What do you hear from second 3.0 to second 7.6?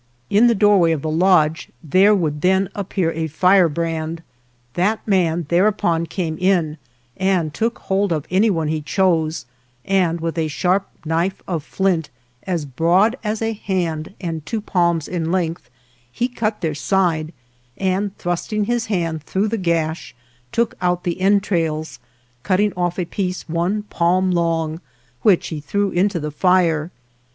a firebrand. That man thereupon came in and